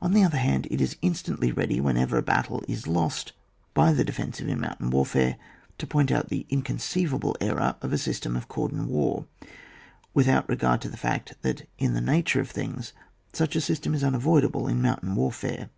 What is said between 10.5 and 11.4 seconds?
regard to the fact